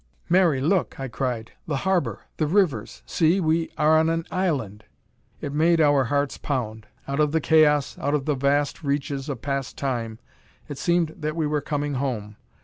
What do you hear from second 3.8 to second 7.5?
on an island!" It made our hearts pound. Out of the